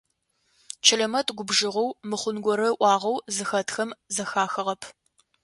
[0.85, 4.81] Чэлэмэт губжыгъэу, мыхъун горэ ыӏуагъэу зыхэтхэм зэхахыгъэп.